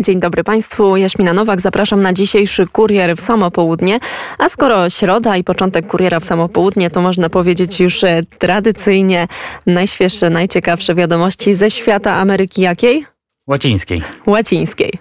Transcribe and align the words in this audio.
Dzień 0.00 0.20
dobry 0.20 0.44
Państwu, 0.44 0.96
Jaśmina 0.96 1.32
Nowak, 1.32 1.60
zapraszam 1.60 2.02
na 2.02 2.12
dzisiejszy 2.12 2.66
kurier 2.66 3.16
w 3.16 3.20
samo 3.20 3.50
południe. 3.50 3.98
A 4.38 4.48
skoro 4.48 4.90
środa 4.90 5.36
i 5.36 5.44
początek 5.44 5.86
kuriera 5.86 6.20
w 6.20 6.24
samo 6.24 6.48
południe, 6.48 6.90
to 6.90 7.00
można 7.00 7.30
powiedzieć 7.30 7.80
już 7.80 8.04
e, 8.04 8.22
tradycyjnie 8.38 9.28
najświeższe, 9.66 10.30
najciekawsze 10.30 10.94
wiadomości 10.94 11.54
ze 11.54 11.70
świata 11.70 12.14
Ameryki 12.14 12.62
jakiej? 12.62 13.04
Łacińskiej. 13.46 14.02
Łacińskiej. 14.26 14.92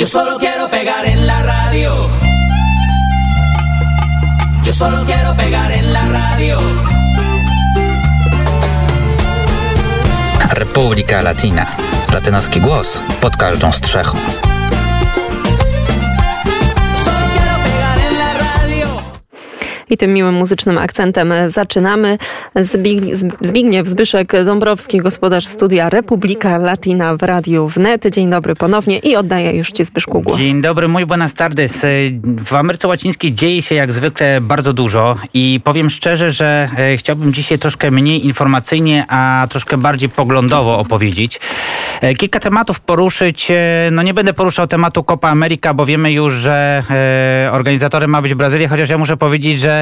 Yo 0.00 0.06
solo 0.06 0.38
quiero 0.38 0.68
pegar 0.68 1.04
en 1.06 1.26
la 1.26 1.42
radio. 1.42 2.08
Yo 4.66 4.72
solo 4.72 4.96
quiero 5.06 5.34
pegar 5.36 5.72
en 5.72 5.92
la 5.92 6.08
radio. 6.08 6.58
República 10.52 11.22
Latina. 11.22 11.99
Latynoski 12.12 12.60
głos 12.60 13.00
pod 13.20 13.36
każdą 13.36 13.72
strzechą. 13.72 14.18
I 19.90 19.96
tym 19.96 20.14
miłym 20.14 20.34
muzycznym 20.34 20.78
akcentem 20.78 21.32
zaczynamy. 21.46 22.18
Zbigniew 23.40 23.88
Zbyszek 23.88 24.44
Dąbrowski, 24.44 24.98
gospodarz 24.98 25.46
studia 25.46 25.90
Republika 25.90 26.58
Latina 26.58 27.16
w 27.16 27.22
Radiu 27.22 27.68
Wnet. 27.68 28.06
Dzień 28.06 28.30
dobry 28.30 28.54
ponownie 28.54 28.98
i 28.98 29.16
oddaję 29.16 29.52
już 29.52 29.72
Ci 29.72 29.84
Zbyszku 29.84 30.20
głos. 30.20 30.38
Dzień 30.38 30.60
dobry, 30.60 30.88
mój 30.88 31.06
buenas 31.06 31.34
tardes. 31.34 31.86
W 32.44 32.54
Ameryce 32.54 32.88
Łacińskiej 32.88 33.34
dzieje 33.34 33.62
się 33.62 33.74
jak 33.74 33.92
zwykle 33.92 34.40
bardzo 34.40 34.72
dużo 34.72 35.16
i 35.34 35.60
powiem 35.64 35.90
szczerze, 35.90 36.32
że 36.32 36.68
e, 36.76 36.96
chciałbym 36.96 37.32
dzisiaj 37.32 37.58
troszkę 37.58 37.90
mniej 37.90 38.26
informacyjnie, 38.26 39.04
a 39.08 39.46
troszkę 39.50 39.76
bardziej 39.76 40.08
poglądowo 40.08 40.78
opowiedzieć. 40.78 41.40
E, 42.00 42.14
kilka 42.14 42.40
tematów 42.40 42.80
poruszyć. 42.80 43.50
E, 43.50 43.88
no 43.92 44.02
nie 44.02 44.14
będę 44.14 44.32
poruszał 44.32 44.66
tematu 44.66 45.04
Copa 45.04 45.28
America, 45.28 45.74
bo 45.74 45.86
wiemy 45.86 46.12
już, 46.12 46.34
że 46.34 46.82
organizatorem 47.52 48.10
ma 48.10 48.22
być 48.22 48.34
Brazylia, 48.34 48.68
chociaż 48.68 48.90
ja 48.90 48.98
muszę 48.98 49.16
powiedzieć, 49.16 49.60
że 49.60 49.79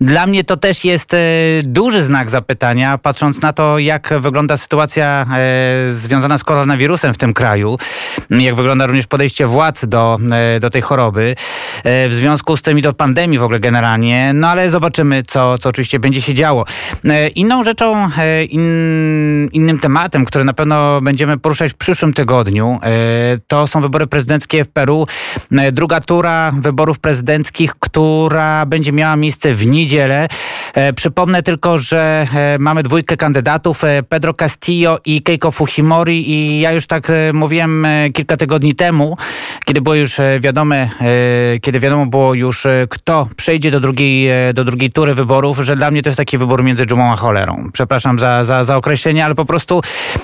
dla 0.00 0.26
mnie 0.26 0.44
to 0.44 0.56
też 0.56 0.84
jest 0.84 1.14
e, 1.14 1.18
duży 1.62 2.02
znak 2.02 2.30
zapytania, 2.30 2.98
patrząc 2.98 3.42
na 3.42 3.52
to, 3.52 3.78
jak 3.78 4.14
wygląda 4.20 4.56
sytuacja 4.56 5.26
e, 5.36 5.90
związana 5.90 6.38
z 6.38 6.44
koronawirusem 6.44 7.14
w 7.14 7.18
tym 7.18 7.34
kraju, 7.34 7.78
jak 8.30 8.54
wygląda 8.54 8.86
również 8.86 9.06
podejście 9.06 9.46
władz 9.46 9.84
do, 9.84 10.18
e, 10.32 10.60
do 10.60 10.70
tej 10.70 10.82
choroby, 10.82 11.34
w 11.84 12.12
związku 12.12 12.56
z 12.56 12.62
tym 12.62 12.78
i 12.78 12.82
do 12.82 12.92
pandemii 12.92 13.38
w 13.38 13.42
ogóle 13.42 13.60
generalnie, 13.60 14.32
no 14.34 14.48
ale 14.48 14.70
zobaczymy, 14.70 15.22
co, 15.22 15.58
co 15.58 15.68
oczywiście 15.68 15.98
będzie 15.98 16.22
się 16.22 16.34
działo. 16.34 16.64
Inną 17.34 17.64
rzeczą, 17.64 18.08
in, 18.48 19.48
innym 19.52 19.78
tematem, 19.78 20.24
który 20.24 20.44
na 20.44 20.52
pewno 20.52 21.00
będziemy 21.00 21.38
poruszać 21.38 21.72
w 21.72 21.74
przyszłym 21.74 22.12
tygodniu, 22.12 22.80
to 23.46 23.66
są 23.66 23.80
wybory 23.80 24.06
prezydenckie 24.06 24.64
w 24.64 24.68
Peru. 24.68 25.06
Druga 25.72 26.00
tura 26.00 26.52
wyborów 26.60 26.98
prezydenckich, 26.98 27.74
która 27.80 28.66
będzie 28.66 28.92
miała 28.92 29.16
miejsce 29.16 29.31
miejsce 29.32 29.54
w 29.54 29.66
niedzielę. 29.66 30.28
E, 30.74 30.92
przypomnę 30.92 31.42
tylko, 31.42 31.78
że 31.78 32.26
e, 32.34 32.56
mamy 32.58 32.82
dwójkę 32.82 33.16
kandydatów, 33.16 33.84
e, 33.84 34.02
Pedro 34.02 34.34
Castillo 34.34 34.98
i 35.04 35.22
Keiko 35.22 35.50
Fujimori 35.50 36.30
i 36.30 36.60
ja 36.60 36.72
już 36.72 36.86
tak 36.86 37.12
mówiłem 37.32 37.86
kilka 38.14 38.36
tygodni 38.36 38.74
temu, 38.74 39.16
kiedy 39.64 39.80
było 39.80 39.94
już 39.94 40.16
wiadome, 40.40 40.90
kiedy 41.62 41.80
wiadomo 41.80 42.06
było 42.06 42.34
już 42.34 42.66
kto 42.88 43.28
przejdzie 43.36 43.70
do 43.70 43.80
drugiej, 43.80 44.30
do 44.54 44.64
drugiej 44.64 44.92
tury 44.92 45.14
wyborów, 45.14 45.58
że 45.58 45.76
dla 45.76 45.90
mnie 45.90 46.02
to 46.02 46.08
jest 46.08 46.16
taki 46.16 46.38
wybór 46.38 46.64
między 46.64 46.86
dżumą 46.86 47.12
a 47.12 47.16
cholerą. 47.16 47.70
Przepraszam 47.72 48.18
za, 48.18 48.44
za, 48.44 48.64
za 48.64 48.76
określenie, 48.76 49.24
ale 49.24 49.34
po 49.34 49.44
prostu 49.44 49.80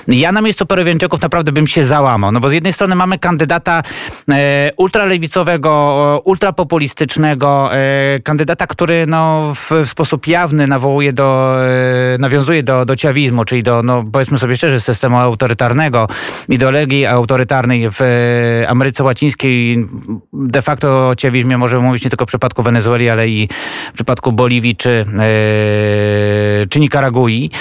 ja 0.07 0.31
na 0.31 0.41
miejscu 0.41 0.65
Peruwianczyków 0.65 1.21
naprawdę 1.21 1.51
bym 1.51 1.67
się 1.67 1.83
załamał, 1.83 2.31
no 2.31 2.39
bo 2.39 2.49
z 2.49 2.53
jednej 2.53 2.73
strony 2.73 2.95
mamy 2.95 3.19
kandydata 3.19 3.81
ultralewicowego, 4.77 6.21
ultrapopulistycznego, 6.25 7.69
kandydata, 8.23 8.67
który 8.67 8.98
no, 9.07 9.53
w, 9.55 9.71
w, 9.71 9.89
sposób 9.89 10.27
jawny 10.27 10.67
nawołuje 10.67 11.13
do, 11.13 11.57
e, 11.65 12.17
nawiązuje 12.17 12.63
do, 12.63 12.85
do 12.85 12.95
ciawizmu, 12.95 13.45
czyli 13.45 13.63
do, 13.63 13.83
no, 13.83 14.03
powiedzmy 14.11 14.39
sobie 14.39 14.57
szczerze, 14.57 14.81
systemu 14.81 15.17
autorytarnego, 15.17 16.07
ideologii 16.49 17.05
autorytarnej 17.05 17.89
w 17.91 18.01
e, 18.01 18.69
Ameryce 18.69 19.03
Łacińskiej. 19.03 19.85
De 20.33 20.61
facto 20.61 21.09
o 21.09 21.15
ciawizmie 21.15 21.57
możemy 21.57 21.83
mówić 21.83 22.03
nie 22.03 22.09
tylko 22.09 22.25
w 22.25 22.27
przypadku 22.27 22.63
Wenezueli, 22.63 23.09
ale 23.09 23.29
i 23.29 23.49
w 23.91 23.93
przypadku 23.93 24.31
Boliwii 24.31 24.75
czy, 24.75 25.05
yy, 26.59 26.67
czy 26.67 26.79
Nikaragui. 26.79 27.51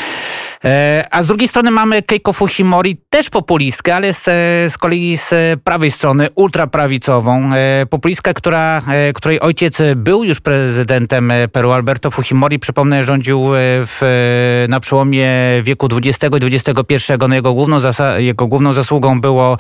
E, 0.65 1.05
a 1.11 1.23
z 1.23 1.27
drugiej 1.27 1.49
strony 1.49 1.71
mamy 1.71 2.03
Keiko 2.03 2.33
Fujimori, 2.33 2.97
też 3.11 3.31
populistkę, 3.31 3.95
ale 3.95 4.13
z, 4.15 4.25
z 4.73 4.79
kolei 4.79 5.17
z 5.17 5.61
prawej 5.61 5.91
strony, 5.91 6.29
ultraprawicową. 6.35 7.51
E, 7.55 7.87
populistkę, 7.87 8.35
która, 8.35 8.83
e, 8.89 9.13
której 9.13 9.41
ojciec 9.41 9.79
był 9.97 10.25
już 10.25 10.41
prezydentem 10.41 11.28
Peru, 11.53 11.73
Alberto 11.73 12.11
Fujimori. 12.11 12.59
Przypomnę, 12.59 13.05
rządził 13.05 13.45
w, 13.87 14.67
na 14.69 14.81
przełomie 14.81 15.31
wieku 15.63 15.89
XX 15.93 16.37
i 16.43 16.55
XXI. 16.55 17.15
No 17.29 17.35
jego, 17.35 17.55
główną 17.55 17.81
jego 18.19 18.47
główną 18.47 18.73
zasługą 18.73 19.21
było 19.21 19.59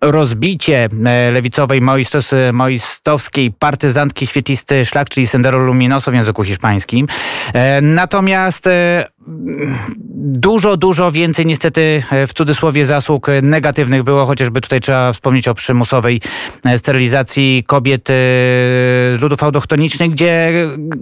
rozbicie 0.00 0.88
e, 1.06 1.30
lewicowej 1.30 1.80
maoistowskiej 2.52 3.52
partyzantki 3.52 4.26
świetlisty 4.26 4.86
szlak, 4.86 5.08
czyli 5.08 5.26
Sendero 5.26 5.58
Luminoso 5.58 6.10
w 6.10 6.14
języku 6.14 6.44
hiszpańskim. 6.44 7.06
E, 7.52 7.80
natomiast 7.80 8.66
e, 8.66 9.04
dużo, 10.26 10.76
dużo 10.76 11.12
więcej 11.12 11.46
niestety 11.46 12.02
w 12.28 12.34
cudzysłowie 12.34 12.86
zasług 12.86 13.26
negatywnych 13.42 14.02
było, 14.02 14.26
chociażby 14.26 14.60
tutaj 14.60 14.80
trzeba 14.80 15.12
wspomnieć 15.12 15.48
o 15.48 15.54
przymusowej 15.54 16.20
sterylizacji 16.76 17.64
kobiet 17.66 18.08
z 18.08 19.22
ludów 19.22 19.42
autochtonicznych, 19.42 20.10
gdzie 20.10 20.52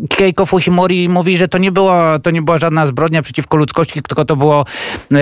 Keiko 0.08 0.46
Fujimori 0.46 1.08
mówi, 1.08 1.36
że 1.36 1.48
to 1.48 1.58
nie, 1.58 1.72
było, 1.72 2.18
to 2.22 2.30
nie 2.30 2.42
była 2.42 2.58
żadna 2.58 2.86
zbrodnia 2.86 3.22
przeciwko 3.22 3.56
ludzkości, 3.56 4.02
tylko 4.02 4.24
to 4.24 4.36
było 4.36 4.64
e, 5.12 5.16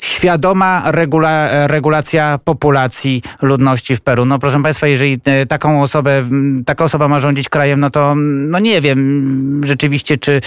świadoma 0.00 0.82
regula, 0.86 1.66
regulacja 1.66 2.38
populacji 2.44 3.22
ludności 3.42 3.96
w 3.96 4.00
Peru. 4.00 4.24
No 4.24 4.38
proszę 4.38 4.62
Państwa, 4.62 4.86
jeżeli 4.86 5.20
e, 5.24 5.46
taką 5.46 5.82
osobę, 5.82 6.24
taka 6.66 6.84
osoba 6.84 7.08
ma 7.08 7.20
rządzić 7.20 7.48
krajem, 7.48 7.80
no 7.80 7.90
to 7.90 8.14
no 8.16 8.58
nie 8.58 8.80
wiem 8.80 9.60
rzeczywiście, 9.64 10.16
czy, 10.16 10.40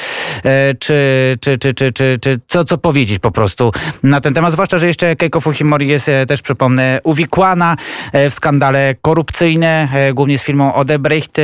e, 0.44 0.74
czy, 0.80 0.96
czy, 1.42 1.58
czy, 1.58 1.74
czy, 1.74 1.92
czy, 2.00 2.18
czy 2.22 2.40
co, 2.48 2.64
co 2.64 2.78
powiedzieć 2.78 3.20
po 3.20 3.32
prostu 3.32 3.72
na 4.04 4.22
ten 4.22 4.34
temat. 4.34 4.52
Zwłaszcza, 4.52 4.78
że 4.78 4.88
jeszcze 4.88 5.16
Keiko 5.16 5.42
Fujimori 5.42 5.88
jest 5.88 6.10
e, 6.10 6.26
też, 6.26 6.42
przypomnę, 6.42 7.00
uwikłana 7.04 7.78
w 8.14 8.34
skandale 8.34 8.96
korupcyjne, 9.02 9.88
głównie 10.14 10.38
z 10.38 10.44
firmą 10.44 10.74
Odebrecht. 10.74 11.38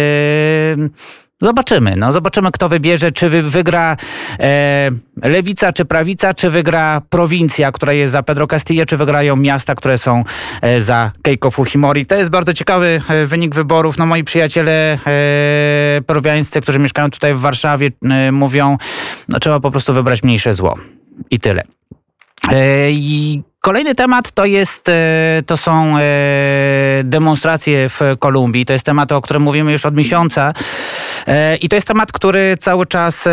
Zobaczymy, 1.45 1.95
no 1.95 2.13
zobaczymy 2.13 2.51
kto 2.51 2.69
wybierze, 2.69 3.11
czy 3.11 3.29
wy, 3.29 3.43
wygra 3.43 3.97
e, 4.39 4.91
lewica 5.23 5.73
czy 5.73 5.85
prawica, 5.85 6.33
czy 6.33 6.49
wygra 6.49 7.01
prowincja, 7.09 7.71
która 7.71 7.93
jest 7.93 8.11
za 8.11 8.23
Pedro 8.23 8.47
Castillo, 8.47 8.85
czy 8.85 8.97
wygrają 8.97 9.35
miasta, 9.35 9.75
które 9.75 9.97
są 9.97 10.23
e, 10.61 10.81
za 10.81 11.11
Keiko 11.21 11.51
Fujimori. 11.51 12.05
To 12.05 12.15
jest 12.15 12.29
bardzo 12.29 12.53
ciekawy 12.53 13.01
e, 13.09 13.25
wynik 13.25 13.55
wyborów. 13.55 13.97
No 13.97 14.05
moi 14.05 14.23
przyjaciele 14.23 14.97
e, 15.07 16.61
którzy 16.61 16.79
mieszkają 16.79 17.11
tutaj 17.11 17.33
w 17.33 17.39
Warszawie 17.39 17.89
e, 18.03 18.31
mówią, 18.31 18.77
no 19.29 19.39
trzeba 19.39 19.59
po 19.59 19.71
prostu 19.71 19.93
wybrać 19.93 20.23
mniejsze 20.23 20.53
zło. 20.53 20.77
I 21.31 21.39
tyle. 21.39 21.63
E, 22.51 22.91
I 22.91 23.43
Kolejny 23.65 23.95
temat 23.95 24.31
to 24.31 24.45
jest, 24.45 24.89
e, 24.89 25.41
to 25.45 25.57
są 25.57 25.93
demonstracje 27.03 27.89
w 27.89 27.99
Kolumbii. 28.19 28.65
To 28.65 28.73
jest 28.73 28.85
temat, 28.85 29.11
o 29.11 29.21
którym 29.21 29.43
mówimy 29.43 29.71
już 29.71 29.85
od 29.85 29.95
miesiąca. 29.95 30.53
E, 31.27 31.55
I 31.55 31.69
to 31.69 31.75
jest 31.75 31.87
temat, 31.87 32.11
który 32.11 32.57
cały 32.59 32.85
czas 32.85 33.23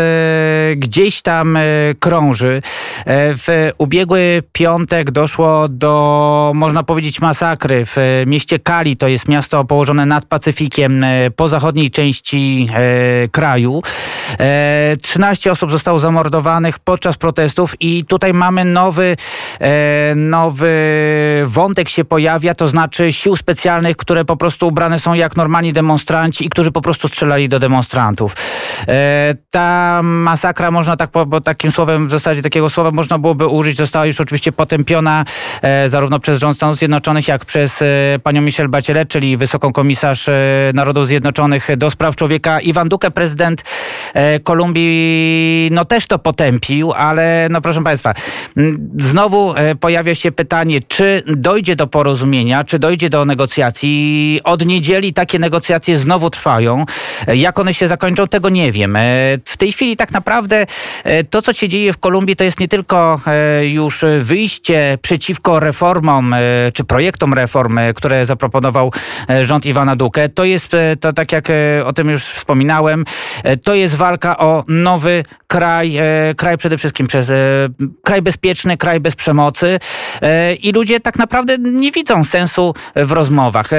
gdzieś 0.75 1.21
tam 1.21 1.57
krąży. 1.99 2.61
W 3.07 3.71
ubiegły 3.77 4.43
piątek 4.53 5.11
doszło 5.11 5.67
do, 5.69 6.51
można 6.55 6.83
powiedzieć, 6.83 7.21
masakry 7.21 7.85
w 7.85 8.23
mieście 8.27 8.59
Kali. 8.59 8.97
To 8.97 9.07
jest 9.07 9.27
miasto 9.27 9.65
położone 9.65 10.05
nad 10.05 10.25
Pacyfikiem 10.25 11.05
po 11.35 11.49
zachodniej 11.49 11.91
części 11.91 12.67
kraju. 13.31 13.81
13 15.01 15.51
osób 15.51 15.71
zostało 15.71 15.99
zamordowanych 15.99 16.79
podczas 16.79 17.17
protestów 17.17 17.75
i 17.79 18.05
tutaj 18.05 18.33
mamy 18.33 18.65
nowy 18.65 19.15
nowy 20.15 20.73
wątek 21.45 21.89
się 21.89 22.05
pojawia, 22.05 22.55
to 22.55 22.67
znaczy 22.67 23.13
sił 23.13 23.35
specjalnych, 23.35 23.97
które 23.97 24.25
po 24.25 24.37
prostu 24.37 24.67
ubrane 24.67 24.99
są 24.99 25.13
jak 25.13 25.37
normalni 25.37 25.73
demonstranci 25.73 26.45
i 26.45 26.49
którzy 26.49 26.71
po 26.71 26.81
prostu 26.81 27.07
strzelali 27.07 27.49
do 27.49 27.59
demonstrantów 27.59 27.82
demonstrantów. 27.83 28.35
Ta 29.49 30.01
masakra, 30.03 30.71
można 30.71 30.97
tak, 30.97 31.09
bo 31.27 31.41
takim 31.41 31.71
słowem, 31.71 32.07
w 32.07 32.11
zasadzie 32.11 32.41
takiego 32.41 32.69
słowa 32.69 32.91
można 32.91 33.19
byłoby 33.19 33.47
użyć, 33.47 33.77
została 33.77 34.05
już 34.05 34.21
oczywiście 34.21 34.51
potępiona 34.51 35.25
zarówno 35.87 36.19
przez 36.19 36.39
rząd 36.39 36.57
Stanów 36.57 36.77
Zjednoczonych, 36.77 37.27
jak 37.27 37.45
przez 37.45 37.83
panią 38.23 38.41
Michelle 38.41 38.69
Bachelet, 38.69 39.09
czyli 39.09 39.37
wysoką 39.37 39.73
komisarz 39.73 40.29
Narodów 40.73 41.07
Zjednoczonych 41.07 41.77
do 41.77 41.91
spraw 41.91 42.15
człowieka. 42.15 42.59
Iwan 42.59 42.89
Duque, 42.89 43.11
prezydent 43.11 43.63
Kolumbii, 44.43 45.69
no 45.71 45.85
też 45.85 46.07
to 46.07 46.19
potępił, 46.19 46.91
ale 46.91 47.47
no 47.51 47.61
proszę 47.61 47.83
państwa, 47.83 48.13
znowu 48.99 49.53
pojawia 49.79 50.15
się 50.15 50.31
pytanie, 50.31 50.79
czy 50.87 51.23
dojdzie 51.27 51.75
do 51.75 51.87
porozumienia, 51.87 52.63
czy 52.63 52.79
dojdzie 52.79 53.09
do 53.09 53.25
negocjacji. 53.25 54.41
Od 54.43 54.65
niedzieli 54.65 55.13
takie 55.13 55.39
negocjacje 55.39 55.99
znowu 55.99 56.29
trwają. 56.29 56.85
Jak 57.27 57.59
one 57.59 57.73
się 57.73 57.87
zakończą, 57.87 58.27
tego 58.27 58.49
nie 58.49 58.71
wiem. 58.71 58.97
W 59.45 59.57
tej 59.57 59.71
chwili 59.71 59.97
tak 59.97 60.11
naprawdę 60.11 60.65
to, 61.29 61.41
co 61.41 61.53
się 61.53 61.69
dzieje 61.69 61.93
w 61.93 61.97
Kolumbii, 61.97 62.35
to 62.35 62.43
jest 62.43 62.59
nie 62.59 62.67
tylko 62.67 63.21
już 63.61 64.05
wyjście 64.21 64.97
przeciwko 65.01 65.59
reformom, 65.59 66.35
czy 66.73 66.83
projektom 66.83 67.33
reform, 67.33 67.79
które 67.95 68.25
zaproponował 68.25 68.91
rząd 69.41 69.65
Iwana 69.65 69.95
Duque. 69.95 70.29
To 70.29 70.43
jest, 70.43 70.71
to 70.99 71.13
tak 71.13 71.31
jak 71.31 71.47
o 71.85 71.93
tym 71.93 72.09
już 72.09 72.23
wspominałem, 72.23 73.05
to 73.63 73.73
jest 73.73 73.95
walka 74.03 74.37
o 74.37 74.63
nowy 74.67 75.23
kraj, 75.47 75.97
kraj 76.37 76.57
przede 76.57 76.77
wszystkim 76.77 77.07
przez 77.07 77.31
kraj 78.03 78.21
bezpieczny, 78.21 78.77
kraj 78.77 78.99
bez 78.99 79.15
przemocy 79.15 79.79
i 80.61 80.71
ludzie 80.71 80.99
tak 80.99 81.19
naprawdę 81.19 81.57
nie 81.57 81.91
widzą 81.91 82.23
sensu 82.23 82.73
w 82.95 83.11
rozmowach. 83.11 83.69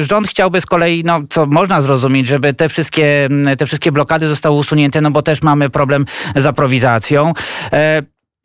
Rząd 0.00 0.28
chciałby 0.28 0.60
z 0.60 0.66
kolei, 0.66 1.02
no 1.04 1.20
co 1.30 1.46
można 1.46 1.82
zrozumieć, 1.82 2.26
żeby 2.26 2.54
te 2.54 2.68
wszystkie, 2.68 3.28
te 3.58 3.66
wszystkie 3.66 3.92
blokady 3.92 4.28
zostały 4.28 4.56
usunięte, 4.56 5.00
no 5.00 5.10
bo 5.10 5.22
też 5.22 5.42
mamy 5.42 5.70
problem 5.70 6.06
z 6.36 6.46
aprowizacją. 6.46 7.32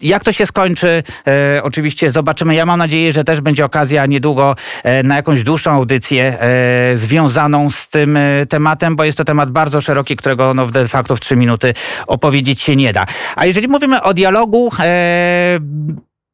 Jak 0.01 0.23
to 0.23 0.31
się 0.31 0.45
skończy, 0.45 1.03
e, 1.27 1.63
oczywiście 1.63 2.11
zobaczymy. 2.11 2.55
Ja 2.55 2.65
mam 2.65 2.79
nadzieję, 2.79 3.13
że 3.13 3.23
też 3.23 3.41
będzie 3.41 3.65
okazja 3.65 4.05
niedługo 4.05 4.55
e, 4.83 5.03
na 5.03 5.15
jakąś 5.15 5.43
dłuższą 5.43 5.71
audycję 5.71 6.37
e, 6.39 6.97
związaną 6.97 7.71
z 7.71 7.87
tym 7.87 8.17
e, 8.17 8.45
tematem, 8.45 8.95
bo 8.95 9.03
jest 9.03 9.17
to 9.17 9.23
temat 9.23 9.51
bardzo 9.51 9.81
szeroki, 9.81 10.15
którego 10.15 10.53
no, 10.53 10.67
de 10.67 10.87
facto 10.87 11.15
w 11.15 11.19
trzy 11.19 11.35
minuty 11.35 11.73
opowiedzieć 12.07 12.61
się 12.61 12.75
nie 12.75 12.93
da. 12.93 13.05
A 13.35 13.45
jeżeli 13.45 13.67
mówimy 13.67 14.01
o 14.01 14.13
dialogu, 14.13 14.71
e, 14.79 15.59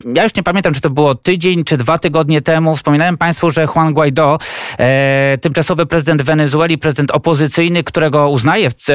ja 0.04 0.24
już 0.24 0.36
nie 0.36 0.44
pamiętam, 0.44 0.74
czy 0.74 0.82
to 0.82 0.90
było 0.90 1.16
tydzień, 1.16 1.64
czy 1.64 1.78
dwa 1.78 1.98
tygodnie 1.98 2.42
temu. 2.42 2.76
Wspominałem 2.76 3.18
Państwu, 3.18 3.52
że 3.52 3.68
Juan 3.76 3.94
Guaido, 3.94 4.38
e, 4.80 5.38
tymczasowy 5.42 5.86
prezydent 5.86 6.22
Wenezueli, 6.22 6.78
prezydent 6.78 7.12
opozycyjny, 7.12 7.84
którego 7.84 8.30
uznaje 8.30 8.70
w, 8.70 8.74
e, 8.90 8.94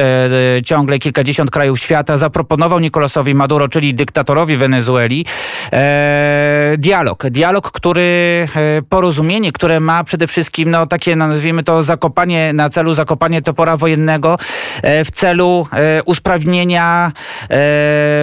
ciągle 0.63 0.99
kilkadziesiąt 0.99 1.51
krajów 1.51 1.79
świata, 1.79 2.17
zaproponował 2.17 2.79
Nicolasowi 2.79 3.35
Maduro, 3.35 3.67
czyli 3.67 3.93
dyktatorowi 3.93 4.57
Wenezueli, 4.57 5.25
e, 5.73 6.75
dialog. 6.77 7.29
Dialog, 7.29 7.71
który, 7.71 8.47
e, 8.55 8.81
porozumienie, 8.89 9.51
które 9.51 9.79
ma 9.79 10.03
przede 10.03 10.27
wszystkim, 10.27 10.71
no 10.71 10.87
takie, 10.87 11.15
no, 11.15 11.27
nazwijmy 11.27 11.63
to, 11.63 11.83
zakopanie, 11.83 12.53
na 12.53 12.69
celu 12.69 12.93
zakopanie 12.93 13.41
topora 13.41 13.77
wojennego 13.77 14.37
e, 14.81 15.05
w 15.05 15.11
celu 15.11 15.67
e, 15.73 16.03
usprawnienia 16.03 17.11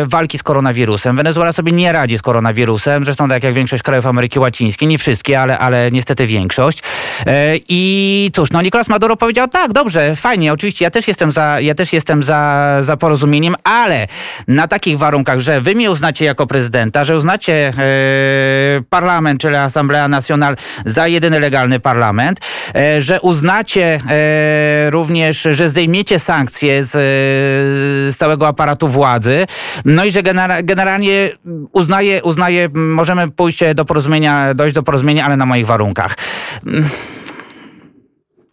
walki 0.06 0.38
z 0.38 0.42
koronawirusem. 0.42 1.16
Wenezuela 1.16 1.52
sobie 1.52 1.72
nie 1.72 1.92
radzi 1.92 2.18
z 2.18 2.22
koronawirusem 2.22 2.68
wirusem, 2.78 3.04
zresztą 3.04 3.28
tak 3.28 3.44
jak 3.44 3.54
większość 3.54 3.82
krajów 3.82 4.06
Ameryki 4.06 4.38
Łacińskiej, 4.38 4.88
nie 4.88 4.98
wszystkie, 4.98 5.40
ale, 5.40 5.58
ale 5.58 5.90
niestety 5.90 6.26
większość. 6.26 6.82
E, 7.26 7.54
I 7.68 8.30
cóż, 8.34 8.50
no 8.50 8.62
Nicolas 8.62 8.88
Maduro 8.88 9.16
powiedział, 9.16 9.48
tak, 9.48 9.72
dobrze, 9.72 10.16
fajnie, 10.16 10.52
oczywiście 10.52 10.84
ja 10.84 10.90
też 10.90 11.08
jestem 11.08 11.32
za, 11.32 11.60
ja 11.60 11.74
też 11.74 11.92
jestem 11.92 12.22
za, 12.22 12.78
za 12.82 12.96
porozumieniem, 12.96 13.54
ale 13.64 14.06
na 14.48 14.68
takich 14.68 14.98
warunkach, 14.98 15.40
że 15.40 15.60
wy 15.60 15.74
mnie 15.74 15.90
uznacie 15.90 16.24
jako 16.24 16.46
prezydenta, 16.46 17.04
że 17.04 17.16
uznacie 17.16 17.72
e, 17.78 18.82
parlament, 18.90 19.40
czyli 19.40 19.56
Asamblea 19.56 20.08
Nacional 20.08 20.56
za 20.86 21.08
jedyny 21.08 21.40
legalny 21.40 21.80
parlament, 21.80 22.40
e, 22.74 23.02
że 23.02 23.20
uznacie 23.20 24.00
również, 24.90 25.48
że 25.50 25.68
zdejmiecie 25.68 26.18
sankcje 26.18 26.84
z, 26.84 26.90
z 28.14 28.16
całego 28.16 28.48
aparatu 28.48 28.88
władzy, 28.88 29.46
no 29.84 30.04
i 30.04 30.12
że 30.12 30.22
genera 30.22 30.62
generalnie 30.62 31.28
uznaje, 31.72 32.22
uznaje 32.22 32.57
możemy 32.74 33.30
pójść 33.30 33.64
do 33.74 33.84
porozumienia, 33.84 34.54
dojść 34.54 34.74
do 34.74 34.82
porozumienia, 34.82 35.24
ale 35.24 35.36
na 35.36 35.46
moich 35.46 35.66
warunkach. 35.66 36.14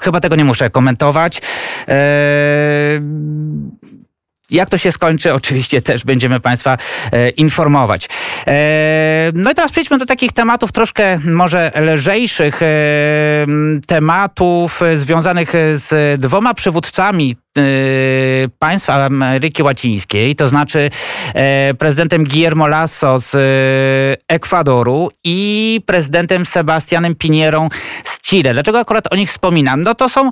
Chyba 0.02 0.20
tego 0.20 0.36
nie 0.36 0.46
muszę 0.46 0.70
komentować. 0.70 1.42
Eee... 1.88 3.02
Jak 4.52 4.70
to 4.70 4.78
się 4.78 4.92
skończy, 4.92 5.34
oczywiście 5.40 5.82
też 5.82 6.04
będziemy 6.04 6.40
Państwa 6.40 6.78
e, 7.12 7.30
informować. 7.30 8.10
E, 8.48 9.32
no 9.34 9.52
i 9.52 9.56
teraz 9.56 9.72
przejdźmy 9.72 9.98
do 9.98 10.06
takich 10.06 10.32
tematów 10.32 10.72
troszkę 10.72 11.20
może 11.26 11.72
lżejszych, 11.96 12.62
e, 12.62 12.66
tematów 13.88 14.82
związanych 14.98 15.54
z 15.74 16.22
dwoma 16.22 16.54
przywódcami 16.54 17.36
e, 17.58 17.62
państw 18.60 18.90
Ameryki 18.90 19.64
Łacińskiej, 19.64 20.36
to 20.36 20.50
znaczy 20.50 20.90
e, 21.34 21.74
prezydentem 21.74 22.24
Guillermo 22.24 22.68
Lasso 22.68 23.20
z 23.20 23.36
e, 23.36 24.36
Ekwadoru 24.36 25.10
i 25.24 25.82
prezydentem 25.86 26.46
Sebastianem 26.46 27.16
Pinierą 27.16 27.70
z 28.04 28.22
Chile. 28.22 28.54
Dlaczego 28.54 28.80
akurat 28.80 29.14
o 29.14 29.16
nich 29.16 29.30
wspominam? 29.30 29.82
No 29.82 29.96
to 29.96 30.10
są 30.10 30.32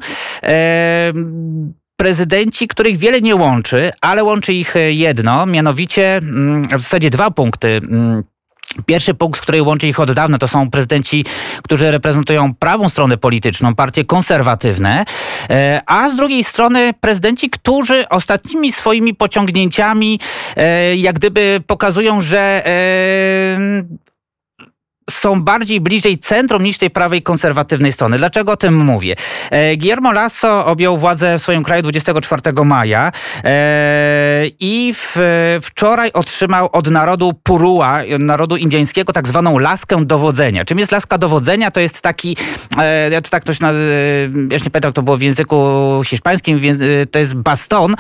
prezydenci, 2.04 2.68
których 2.68 2.98
wiele 2.98 3.22
nie 3.22 3.36
łączy, 3.36 3.92
ale 4.02 4.24
łączy 4.24 4.54
ich 4.54 4.76
e, 4.76 4.92
jedno, 4.92 5.46
mianowicie 5.46 6.18
mm, 6.18 6.64
w 6.64 6.82
zasadzie 6.82 7.10
dwa 7.10 7.32
punkty. 7.32 7.68
Mm, 7.68 8.24
pierwszy 8.86 9.14
punkt, 9.14 9.42
który 9.42 9.62
łączy 9.62 9.88
ich 9.88 10.00
od 10.00 10.12
dawna, 10.12 10.38
to 10.38 10.48
są 10.48 10.70
prezydenci, 10.70 11.26
którzy 11.64 11.92
reprezentują 11.92 12.56
prawą 12.56 12.90
stronę 12.90 13.18
polityczną, 13.18 13.76
partie 13.76 14.06
konserwatywne, 14.06 15.06
e, 15.50 15.82
a 15.86 16.10
z 16.10 16.16
drugiej 16.16 16.44
strony 16.44 16.94
prezydenci, 17.02 17.50
którzy 17.50 18.10
ostatnimi 18.10 18.72
swoimi 18.72 19.16
pociągnięciami 19.16 20.20
e, 20.56 20.96
jak 20.96 21.16
gdyby 21.16 21.62
pokazują, 21.68 22.22
że 22.22 22.64
są 25.12 25.42
bardziej 25.42 25.82
bliżej 25.82 26.18
centrum 26.18 26.64
niż 26.64 26.78
tej 26.78 26.90
prawej 26.90 27.22
konserwatywnej 27.22 27.92
strony. 27.92 28.18
Dlaczego 28.18 28.52
o 28.52 28.58
tym 28.58 28.78
mówię? 28.78 29.16
E, 29.52 29.78
Guillermo 29.78 30.12
Lasso 30.12 30.66
objął 30.66 30.98
władzę 30.98 31.40
w 31.40 31.42
swoim 31.42 31.64
kraju 31.64 31.82
24 31.82 32.42
maja 32.66 33.12
e, 33.44 34.46
i 34.60 34.94
wczoraj 35.62 36.12
otrzymał 36.12 36.70
od 36.72 36.90
narodu 36.90 37.34
Purua, 37.44 38.00
narodu 38.20 38.58
indyjskiego, 38.58 39.14
tak 39.14 39.28
zwaną 39.28 39.60
laskę 39.60 40.06
dowodzenia. 40.06 40.66
Czym 40.66 40.80
jest 40.80 40.92
laska 40.92 41.18
dowodzenia? 41.18 41.72
To 41.72 41.80
jest 41.80 42.02
taki, 42.02 42.38
e, 42.78 43.10
ja 43.10 43.22
to 43.22 43.30
tak 43.30 43.44
ktoś 43.44 43.60
nazywa, 43.60 43.94
ja 44.52 44.58
nie 44.58 44.70
pamiętam, 44.72 44.94
to 44.94 45.04
było 45.04 45.18
w 45.18 45.22
języku 45.22 45.58
hiszpańskim, 46.06 46.60
to 47.12 47.20
jest 47.20 47.34
baston. 47.34 47.96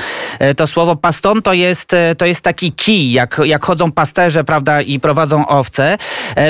To 0.58 0.68
słowo 0.68 0.96
baston 0.96 1.42
to 1.42 1.54
jest, 1.54 1.92
to 2.18 2.26
jest 2.26 2.42
taki 2.42 2.72
kij, 2.72 3.12
jak, 3.12 3.42
jak 3.44 3.66
chodzą 3.66 3.92
pasterze, 3.92 4.44
prawda, 4.44 4.82
i 4.82 5.00
prowadzą 5.00 5.48
owce. 5.48 5.98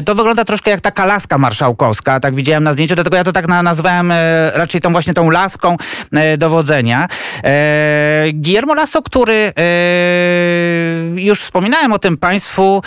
To 0.05 0.15
wygląda 0.15 0.42
wygląda 0.43 0.57
troszkę 0.57 0.71
jak 0.71 0.81
taka 0.81 1.05
laska 1.05 1.37
marszałkowska, 1.37 2.19
tak 2.19 2.35
widziałem 2.35 2.63
na 2.63 2.73
zdjęciu, 2.73 2.95
dlatego 2.95 3.17
ja 3.17 3.23
to 3.23 3.31
tak 3.31 3.47
nazwałem 3.47 4.11
e, 4.11 4.51
raczej 4.51 4.81
tą 4.81 4.91
właśnie 4.91 5.13
tą 5.13 5.29
laską 5.29 5.77
e, 6.11 6.37
dowodzenia. 6.37 7.07
E, 7.43 8.25
Guillermo 8.33 8.73
Lasso, 8.73 9.01
który 9.01 9.53
już 11.15 11.41
wspominałem 11.41 11.93
o 11.93 11.99
tym 11.99 12.17
państwu, 12.17 12.81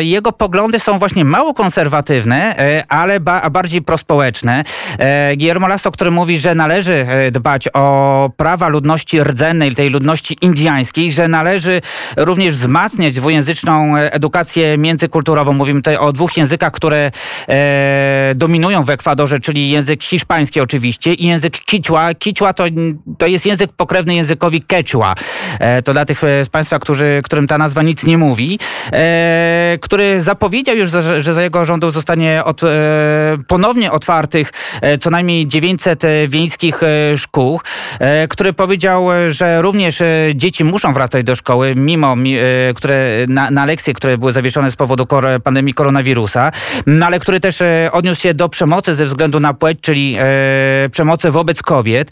jego 0.00 0.32
poglądy 0.32 0.80
są 0.80 0.98
właśnie 0.98 1.24
mało 1.24 1.54
konserwatywne, 1.54 2.54
ale 2.88 3.20
ba 3.20 3.50
bardziej 3.50 3.82
prospołeczne. 3.82 4.64
Guillermo 5.36 5.68
Lasso, 5.68 5.90
który 5.90 6.10
mówi, 6.10 6.38
że 6.38 6.54
należy 6.54 7.06
dbać 7.32 7.68
o 7.74 8.30
prawa 8.36 8.68
ludności 8.68 9.24
rdzennej, 9.24 9.74
tej 9.74 9.90
ludności 9.90 10.36
indyjskiej, 10.40 11.12
że 11.12 11.28
należy 11.28 11.80
również 12.16 12.56
wzmacniać 12.56 13.14
dwujęzyczną 13.14 13.96
edukację 13.96 14.78
międzykulturową. 14.78 15.52
Mówimy 15.52 15.80
tutaj 15.80 15.96
o 15.96 16.12
dwóch 16.12 16.36
językach 16.36 16.69
które 16.70 17.10
e, 17.48 18.32
dominują 18.34 18.84
w 18.84 18.90
Ekwadorze, 18.90 19.40
czyli 19.40 19.70
język 19.70 20.04
hiszpański 20.04 20.60
oczywiście 20.60 21.14
i 21.14 21.26
język 21.26 21.58
kichwa. 21.58 22.14
Kichwa 22.14 22.52
to, 22.52 22.64
to 23.18 23.26
jest 23.26 23.46
język 23.46 23.72
pokrewny 23.72 24.14
językowi 24.14 24.60
quechua. 24.62 25.14
E, 25.60 25.82
to 25.82 25.92
dla 25.92 26.04
tych 26.04 26.24
e, 26.24 26.44
z 26.44 26.48
Państwa, 26.48 26.78
którzy, 26.78 27.20
którym 27.24 27.46
ta 27.46 27.58
nazwa 27.58 27.82
nic 27.82 28.04
nie 28.04 28.18
mówi, 28.18 28.58
e, 28.92 29.78
który 29.80 30.22
zapowiedział 30.22 30.76
już, 30.76 30.90
że, 30.90 31.22
że 31.22 31.34
za 31.34 31.42
jego 31.42 31.64
rządu 31.64 31.90
zostanie 31.90 32.44
od, 32.44 32.62
e, 32.62 32.66
ponownie 33.48 33.92
otwartych 33.92 34.52
e, 34.82 34.98
co 34.98 35.10
najmniej 35.10 35.46
900 35.46 36.02
wiejskich 36.28 36.80
szkół, 37.16 37.60
który 38.28 38.52
powiedział, 38.52 39.08
że 39.30 39.62
również 39.62 40.02
dzieci 40.34 40.64
muszą 40.64 40.94
wracać 40.94 41.24
do 41.24 41.36
szkoły, 41.36 41.74
mimo 41.76 42.16
które, 42.74 43.24
na, 43.28 43.50
na 43.50 43.64
lekcje, 43.64 43.94
które 43.94 44.18
były 44.18 44.32
zawieszone 44.32 44.70
z 44.70 44.76
powodu 44.76 45.06
pandemii 45.44 45.74
koronawirusa. 45.74 46.52
No 46.86 47.06
ale 47.06 47.20
który 47.20 47.40
też 47.40 47.58
odniósł 47.92 48.20
się 48.20 48.34
do 48.34 48.48
przemocy 48.48 48.94
ze 48.94 49.06
względu 49.06 49.40
na 49.40 49.54
płeć, 49.54 49.78
czyli 49.80 50.16
przemocy 50.90 51.30
wobec 51.30 51.62
kobiet, 51.62 52.10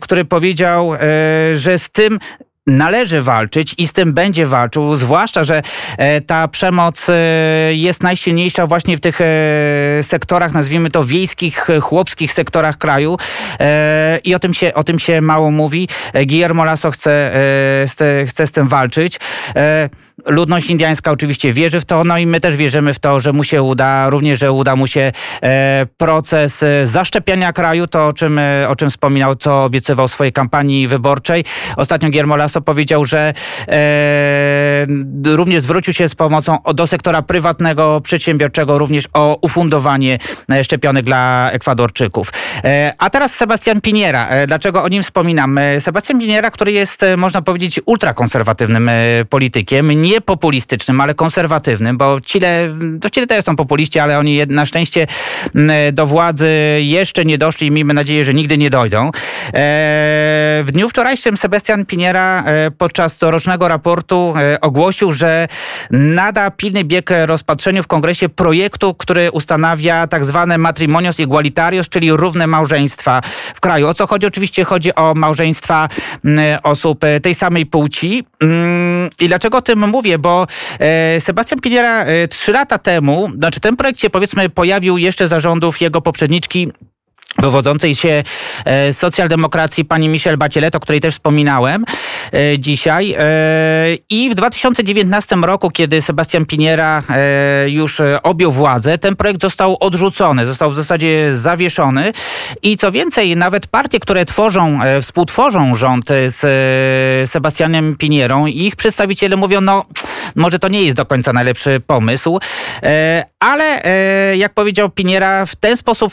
który 0.00 0.24
powiedział, 0.24 0.92
że 1.54 1.78
z 1.78 1.90
tym 1.90 2.18
należy 2.66 3.22
walczyć 3.22 3.74
i 3.78 3.88
z 3.88 3.92
tym 3.92 4.12
będzie 4.12 4.46
walczył, 4.46 4.96
zwłaszcza, 4.96 5.44
że 5.44 5.62
e, 5.98 6.20
ta 6.20 6.48
przemoc 6.48 7.06
e, 7.08 7.14
jest 7.74 8.02
najsilniejsza 8.02 8.66
właśnie 8.66 8.96
w 8.96 9.00
tych 9.00 9.20
e, 9.20 9.24
sektorach, 10.02 10.52
nazwijmy 10.52 10.90
to 10.90 11.04
wiejskich, 11.04 11.66
chłopskich 11.80 12.32
sektorach 12.32 12.78
kraju 12.78 13.16
i 14.24 14.34
o 14.34 14.38
tym 14.38 14.54
się, 14.54 14.74
o 14.74 14.84
tym 14.84 14.98
się 14.98 15.20
mało 15.20 15.50
mówi. 15.50 15.88
Guillermo 16.26 16.64
Lasso 16.64 16.90
chce, 16.90 17.32
chce 18.28 18.46
z 18.46 18.52
tym 18.52 18.68
walczyć. 18.68 19.20
Ludność 20.26 20.70
indiańska 20.70 21.10
oczywiście 21.10 21.52
wierzy 21.52 21.80
w 21.80 21.84
to, 21.84 22.04
no 22.04 22.18
i 22.18 22.26
my 22.26 22.40
też 22.40 22.56
wierzymy 22.56 22.94
w 22.94 22.98
to, 22.98 23.20
że 23.20 23.32
mu 23.32 23.44
się 23.44 23.62
uda, 23.62 24.10
również, 24.10 24.38
że 24.38 24.52
uda 24.52 24.76
mu 24.76 24.86
się 24.86 25.12
proces 25.96 26.64
zaszczepiania 26.84 27.52
kraju, 27.52 27.86
to 27.86 28.06
o 28.06 28.12
czym, 28.12 28.40
o 28.68 28.76
czym 28.76 28.90
wspominał, 28.90 29.34
co 29.34 29.64
obiecywał 29.64 30.08
w 30.08 30.12
swojej 30.12 30.32
kampanii 30.32 30.88
wyborczej. 30.88 31.44
Ostatnio 31.76 32.08
Guillermo 32.08 32.36
Lasso 32.36 32.60
powiedział, 32.60 33.04
że 33.04 33.32
e, 33.68 34.86
również 35.24 35.62
zwrócił 35.62 35.94
się 35.94 36.08
z 36.08 36.14
pomocą 36.14 36.58
do 36.74 36.86
sektora 36.86 37.22
prywatnego, 37.22 38.00
przedsiębiorczego, 38.00 38.78
również 38.78 39.04
o 39.12 39.38
ufundowanie 39.42 40.18
e, 40.50 40.64
szczepionek 40.64 41.04
dla 41.04 41.50
Ekwadorczyków. 41.52 42.32
E, 42.64 42.94
a 42.98 43.10
teraz 43.10 43.34
Sebastian 43.34 43.80
Piniera. 43.80 44.28
E, 44.28 44.46
dlaczego 44.46 44.82
o 44.82 44.88
nim 44.88 45.02
wspominam? 45.02 45.58
E, 45.58 45.80
Sebastian 45.80 46.18
Piniera, 46.18 46.50
który 46.50 46.72
jest, 46.72 47.02
e, 47.02 47.16
można 47.16 47.42
powiedzieć, 47.42 47.80
ultrakonserwatywnym 47.86 48.90
politykiem, 49.30 50.03
nie 50.04 50.20
populistycznym, 50.20 51.00
ale 51.00 51.14
konserwatywnym, 51.14 51.98
bo 51.98 52.20
Chile, 52.20 52.68
to 53.00 53.10
Chile 53.10 53.26
też 53.26 53.44
są 53.44 53.56
populiści, 53.56 53.98
ale 53.98 54.18
oni 54.18 54.46
na 54.46 54.66
szczęście 54.66 55.06
do 55.92 56.06
władzy 56.06 56.50
jeszcze 56.80 57.24
nie 57.24 57.38
doszli 57.38 57.66
i 57.66 57.70
miejmy 57.70 57.94
nadzieję, 57.94 58.24
że 58.24 58.34
nigdy 58.34 58.58
nie 58.58 58.70
dojdą. 58.70 59.10
W 60.62 60.68
dniu 60.72 60.88
wczorajszym 60.88 61.36
Sebastian 61.36 61.86
Piniera 61.86 62.34
E, 62.46 62.70
podczas 62.70 63.22
rocznego 63.22 63.68
raportu 63.68 64.34
e, 64.36 64.60
ogłosił, 64.60 65.12
że 65.12 65.48
nada 65.90 66.50
pilny 66.50 66.84
bieg 66.84 67.10
rozpatrzeniu 67.26 67.82
w 67.82 67.86
kongresie 67.86 68.28
projektu, 68.28 68.94
który 68.94 69.30
ustanawia 69.30 70.06
tak 70.06 70.24
zwane 70.24 70.58
matrimonios 70.58 71.20
igualitarios, 71.20 71.88
czyli 71.88 72.12
równe 72.12 72.46
małżeństwa 72.46 73.20
w 73.54 73.60
kraju. 73.60 73.86
O 73.86 73.94
co 73.94 74.06
chodzi? 74.06 74.26
Oczywiście 74.26 74.64
chodzi 74.64 74.94
o 74.94 75.14
małżeństwa 75.14 75.88
osób 76.62 77.04
e, 77.04 77.20
tej 77.20 77.34
samej 77.34 77.66
płci. 77.66 78.24
Mm, 78.40 79.10
I 79.20 79.28
dlaczego 79.28 79.58
o 79.58 79.62
tym 79.62 79.78
mówię? 79.94 80.18
Bo 80.18 80.46
Sebastian 81.18 81.60
Piniera 81.60 82.06
trzy 82.30 82.52
lata 82.52 82.78
temu, 82.78 83.30
znaczy 83.38 83.60
ten 83.60 83.76
projekt 83.76 84.00
się 84.00 84.10
powiedzmy 84.10 84.48
pojawił 84.48 84.98
jeszcze 84.98 85.28
za 85.28 85.40
rządów 85.40 85.80
jego 85.80 86.00
poprzedniczki 86.00 86.68
wywodzącej 87.38 87.94
się 87.94 88.22
e, 88.64 88.92
socjaldemokracji 88.92 89.84
pani 89.84 90.08
Michelle 90.08 90.36
Bachelet, 90.36 90.74
o 90.74 90.80
której 90.80 91.00
też 91.00 91.14
wspominałem 91.14 91.84
e, 92.32 92.58
dzisiaj. 92.58 93.14
E, 93.18 93.24
I 94.10 94.30
w 94.30 94.34
2019 94.34 95.36
roku, 95.36 95.70
kiedy 95.70 96.02
Sebastian 96.02 96.46
Piniera 96.46 97.02
już 97.66 98.02
objął 98.22 98.52
władzę, 98.52 98.98
ten 98.98 99.16
projekt 99.16 99.40
został 99.40 99.76
odrzucony, 99.80 100.46
został 100.46 100.70
w 100.70 100.74
zasadzie 100.74 101.34
zawieszony. 101.34 102.12
I 102.62 102.76
co 102.76 102.92
więcej, 102.92 103.36
nawet 103.36 103.66
partie, 103.66 104.00
które 104.00 104.24
tworzą, 104.24 104.78
współtworzą 105.02 105.74
rząd 105.74 106.08
z 106.26 106.40
Sebastianem 107.30 107.96
Pinierą, 107.96 108.46
ich 108.46 108.76
przedstawiciele 108.76 109.36
mówią, 109.36 109.60
no 109.60 109.84
może 110.34 110.58
to 110.58 110.68
nie 110.68 110.82
jest 110.82 110.96
do 110.96 111.06
końca 111.06 111.32
najlepszy 111.32 111.80
pomysł, 111.86 112.38
ale 113.40 113.82
jak 114.36 114.54
powiedział 114.54 114.90
Piniera, 114.90 115.46
w 115.46 115.56
ten 115.56 115.76
sposób 115.76 116.12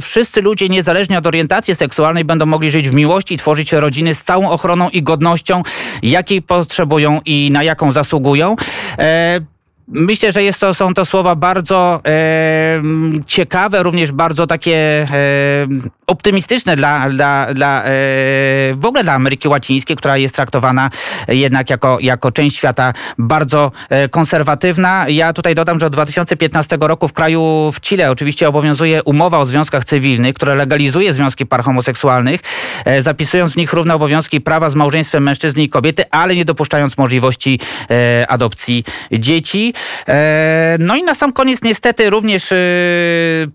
wszyscy 0.00 0.42
ludzie 0.42 0.60
ludzie 0.60 0.68
niezależnie 0.68 1.18
od 1.18 1.26
orientacji 1.26 1.76
seksualnej 1.76 2.24
będą 2.24 2.46
mogli 2.46 2.70
żyć 2.70 2.88
w 2.88 2.94
miłości 2.94 3.34
i 3.34 3.36
tworzyć 3.36 3.72
rodziny 3.72 4.14
z 4.14 4.22
całą 4.22 4.50
ochroną 4.50 4.88
i 4.88 5.02
godnością, 5.02 5.62
jakiej 6.02 6.42
potrzebują 6.42 7.20
i 7.24 7.50
na 7.52 7.62
jaką 7.62 7.92
zasługują. 7.92 8.56
Myślę, 9.92 10.32
że 10.32 10.42
jest 10.42 10.60
to, 10.60 10.74
są 10.74 10.94
to 10.94 11.04
słowa 11.04 11.34
bardzo 11.34 12.00
e, 12.06 12.82
ciekawe, 13.26 13.82
również 13.82 14.12
bardzo 14.12 14.46
takie 14.46 14.76
e, 14.76 15.06
optymistyczne 16.06 16.76
dla, 16.76 17.10
dla, 17.10 17.54
dla 17.54 17.82
e, 17.82 17.86
w 18.74 18.86
ogóle 18.86 19.04
dla 19.04 19.12
Ameryki 19.12 19.48
Łacińskiej, 19.48 19.96
która 19.96 20.16
jest 20.16 20.34
traktowana 20.34 20.90
jednak 21.28 21.70
jako, 21.70 21.98
jako 22.00 22.32
część 22.32 22.56
świata 22.56 22.92
bardzo 23.18 23.72
e, 23.88 24.08
konserwatywna. 24.08 25.06
Ja 25.08 25.32
tutaj 25.32 25.54
dodam, 25.54 25.80
że 25.80 25.86
od 25.86 25.92
2015 25.92 26.78
roku 26.80 27.08
w 27.08 27.12
kraju 27.12 27.72
w 27.74 27.80
Chile 27.80 28.10
oczywiście 28.10 28.48
obowiązuje 28.48 29.02
umowa 29.02 29.38
o 29.38 29.46
związkach 29.46 29.84
cywilnych, 29.84 30.34
która 30.34 30.54
legalizuje 30.54 31.14
związki 31.14 31.46
par 31.46 31.62
homoseksualnych, 31.62 32.40
e, 32.84 33.02
zapisując 33.02 33.52
w 33.52 33.56
nich 33.56 33.72
równe 33.72 33.94
obowiązki 33.94 34.40
prawa 34.40 34.70
z 34.70 34.74
małżeństwem 34.74 35.22
mężczyzny 35.22 35.62
i 35.62 35.68
kobiety, 35.68 36.04
ale 36.10 36.36
nie 36.36 36.44
dopuszczając 36.44 36.98
możliwości 36.98 37.60
e, 37.90 38.26
adopcji 38.28 38.84
dzieci. 39.12 39.74
E, 40.08 40.76
no 40.78 40.96
i 40.96 41.02
na 41.02 41.14
sam 41.14 41.32
koniec 41.32 41.62
niestety 41.62 42.10
również 42.10 42.52
e, 42.52 42.56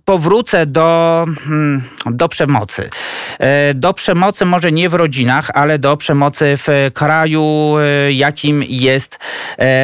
powrócę 0.06 0.66
do, 0.66 1.26
hmm, 1.46 1.84
do 2.06 2.30
przemocy. 2.30 2.90
E, 3.40 3.74
do 3.74 3.94
przemocy 3.94 4.46
może 4.46 4.72
nie 4.72 4.90
w 4.90 4.94
rodzinach, 4.94 5.52
ale 5.54 5.80
do 5.80 5.98
przemocy 5.98 6.58
w 6.58 6.92
kraju, 6.94 7.76
jakim 8.10 8.64
jest 8.68 9.20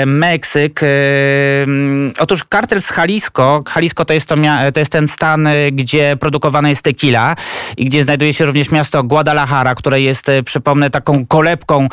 Meksyk. 0.06 0.80
Hmm, 0.80 2.14
otóż 2.20 2.44
kartel 2.44 2.82
z 2.82 2.98
Jalisco, 2.98 3.64
Jalisco 3.76 4.06
to 4.06 4.14
jest, 4.14 4.28
to, 4.28 4.36
to 4.74 4.80
jest 4.80 4.92
ten 4.92 5.08
stan, 5.08 5.48
gdzie 5.72 6.18
produkowana 6.20 6.70
jest 6.70 6.82
tequila 6.82 7.36
i 7.78 7.86
gdzie 7.86 8.04
znajduje 8.04 8.34
się 8.34 8.46
również 8.46 8.72
miasto 8.72 9.04
Guadalajara, 9.04 9.76
które 9.76 10.02
jest, 10.02 10.28
przypomnę, 10.46 10.90
taką 10.90 11.26
kolebką 11.26 11.88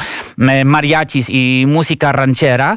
mariachis 0.64 1.26
i 1.28 1.64
musica 1.68 2.12
ranchera. 2.12 2.76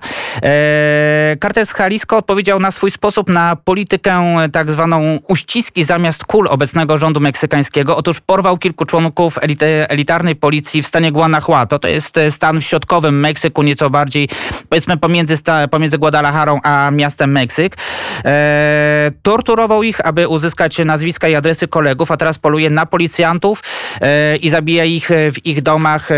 Kartel 1.52 1.66
z 1.66 1.80
Jalisco 1.80 2.18
odpowiedział 2.18 2.60
na 2.60 2.72
swój 2.72 2.92
sposób 2.92 3.30
na 3.30 3.56
politykę 3.56 4.38
tak 4.52 4.72
zwaną 4.72 5.20
uściski 5.28 5.84
zamiast 5.84 6.26
kul 6.26 6.48
obecnego 6.50 6.98
rządu 6.98 7.20
meksykańskiego. 7.20 7.98
Otóż 7.98 8.20
porwał 8.20 8.58
kilku 8.58 8.86
członków 8.86 9.38
elity, 9.42 9.66
elitarnej 9.66 10.36
policji 10.36 10.84
w 10.84 10.88
stanie 10.88 11.12
Guanajuato. 11.12 11.80
To 11.80 11.88
jest 11.88 12.20
stan 12.30 12.62
w 12.62 12.64
środkowym 12.64 13.20
Meksyku, 13.20 13.64
nieco 13.64 13.90
bardziej 13.90 14.30
powiedzmy 14.70 14.98
pomiędzy, 14.98 15.36
pomiędzy 15.72 15.98
Guadalajarą 15.98 16.60
a 16.64 16.92
miastem 16.92 17.32
Meksyk. 17.32 17.78
E, 18.26 19.12
torturował 19.24 19.84
ich, 19.84 20.06
aby 20.06 20.28
uzyskać 20.28 20.78
nazwiska 20.78 21.28
i 21.28 21.36
adresy 21.36 21.68
kolegów, 21.68 22.12
a 22.12 22.18
teraz 22.18 22.38
poluje 22.38 22.70
na 22.70 22.86
policjantów 22.86 23.64
e, 24.02 24.38
i 24.38 24.50
zabija 24.50 24.86
ich 24.86 25.10
w 25.10 25.46
ich 25.46 25.62
domach 25.62 26.12
e, 26.12 26.16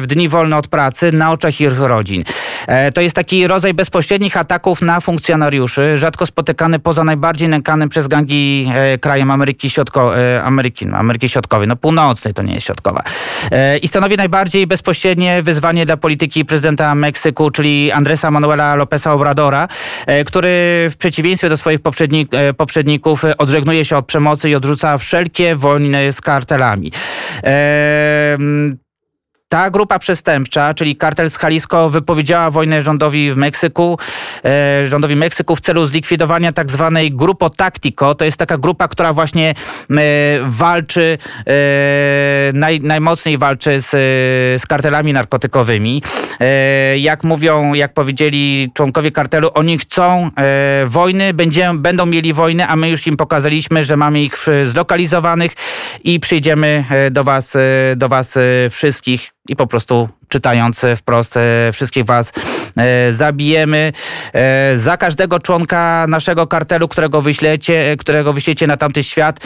w 0.00 0.04
dni 0.06 0.28
wolne 0.28 0.56
od 0.56 0.68
pracy 0.68 1.12
na 1.12 1.30
oczach 1.30 1.60
ich 1.60 1.78
rodzin. 1.78 2.24
E, 2.66 2.92
to 2.92 3.00
jest 3.00 3.16
taki 3.16 3.46
rodzaj 3.46 3.74
bezpośrednich 3.74 4.36
ataków 4.36 4.73
na 4.82 5.00
funkcjonariuszy, 5.00 5.98
rzadko 5.98 6.26
spotykany 6.26 6.78
poza 6.78 7.04
najbardziej 7.04 7.48
nękanym 7.48 7.88
przez 7.88 8.08
gangi 8.08 8.70
e, 8.74 8.98
krajem 8.98 9.30
Ameryki, 9.30 9.70
Środko, 9.70 10.18
e, 10.18 10.42
Ameryki, 10.42 10.86
no, 10.86 10.96
Ameryki 10.96 11.28
Środkowej, 11.28 11.68
no 11.68 11.76
północnej 11.76 12.34
to 12.34 12.42
nie 12.42 12.54
jest 12.54 12.66
środkowa. 12.66 13.02
I 13.82 13.88
stanowi 13.88 14.16
najbardziej 14.16 14.66
bezpośrednie 14.66 15.42
wyzwanie 15.42 15.86
dla 15.86 15.96
polityki 15.96 16.44
prezydenta 16.44 16.94
Meksyku, 16.94 17.50
czyli 17.50 17.92
Andresa 17.92 18.30
Manuela 18.30 18.74
Lopeza 18.74 19.12
Obradora, 19.12 19.68
który 20.26 20.48
w 20.90 20.96
przeciwieństwie 20.98 21.48
do 21.48 21.56
swoich 21.56 21.80
poprzednik, 21.80 22.30
poprzedników 22.56 23.22
odżegnuje 23.38 23.84
się 23.84 23.96
od 23.96 24.06
przemocy 24.06 24.50
i 24.50 24.54
odrzuca 24.54 24.98
wszelkie 24.98 25.56
wojny 25.56 26.12
z 26.12 26.20
kartelami. 26.20 26.92
Ta 29.54 29.70
grupa 29.70 29.98
przestępcza, 29.98 30.74
czyli 30.74 30.96
kartel 30.96 31.30
z 31.30 31.42
Jalisco, 31.42 31.90
wypowiedziała 31.90 32.50
wojnę 32.50 32.82
rządowi 32.82 33.32
w 33.32 33.36
Meksyku, 33.36 33.98
e, 34.44 34.88
rządowi 34.88 35.16
Meksyku 35.16 35.56
w 35.56 35.60
celu 35.60 35.86
zlikwidowania 35.86 36.52
tak 36.52 36.70
zwanej 36.70 37.10
Grupo 37.10 37.50
Tactico. 37.50 38.14
To 38.14 38.24
jest 38.24 38.36
taka 38.36 38.58
grupa, 38.58 38.88
która 38.88 39.12
właśnie 39.12 39.54
e, 39.90 39.94
walczy, 40.46 41.18
e, 41.46 41.52
naj, 42.54 42.80
najmocniej 42.80 43.38
walczy 43.38 43.80
z, 43.80 43.90
z 44.62 44.66
kartelami 44.66 45.12
narkotykowymi. 45.12 46.02
Jak 46.96 47.24
mówią, 47.24 47.74
jak 47.74 47.94
powiedzieli 47.94 48.70
członkowie 48.74 49.12
kartelu, 49.12 49.50
oni 49.54 49.78
chcą 49.78 50.30
wojny, 50.86 51.32
będą 51.74 52.06
mieli 52.06 52.32
wojnę, 52.32 52.68
a 52.68 52.76
my 52.76 52.88
już 52.88 53.06
im 53.06 53.16
pokazaliśmy, 53.16 53.84
że 53.84 53.96
mamy 53.96 54.22
ich 54.22 54.46
zlokalizowanych 54.64 55.52
i 56.04 56.20
przyjdziemy 56.20 56.84
do 57.10 57.24
was, 57.24 57.56
do 57.96 58.08
was 58.08 58.38
wszystkich 58.70 59.34
i 59.48 59.56
po 59.56 59.66
prostu 59.66 60.08
czytając 60.34 60.86
wprost 60.96 61.38
wszystkich 61.72 62.04
was 62.04 62.32
zabijemy. 63.10 63.92
Za 64.76 64.96
każdego 64.96 65.38
członka 65.38 66.06
naszego 66.08 66.46
kartelu, 66.46 66.88
którego 66.88 67.22
wyślecie, 67.22 67.96
którego 67.98 68.32
wyślecie 68.32 68.66
na 68.66 68.76
tamty 68.76 69.04
świat, 69.04 69.40